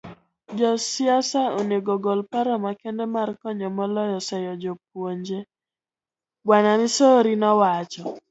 Jo 0.59 0.69
siasa 0.89 1.39
onego 1.59 1.89
ogol 1.97 2.19
paro 2.31 2.53
makende 2.65 3.05
mar 3.15 3.29
konyo 3.41 3.67
moloyo 3.77 4.17
seyo 4.27 4.53
jopuonje, 4.61 5.39
Bw. 6.47 6.51
Misori 6.81 7.33
nowacho. 7.41 8.03